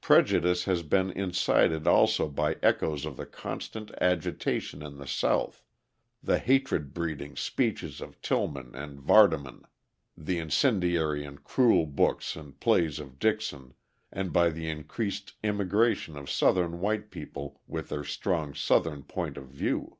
[0.00, 5.62] Prejudice has been incited also by echoes of the constant agitation in the South,
[6.22, 9.64] the hatred breeding speeches of Tillman and Vardaman,
[10.16, 13.74] the incendiary and cruel books and plays of Dixon,
[14.10, 19.48] and by the increased immigration of Southern white people with their strong Southern point of
[19.48, 19.98] view.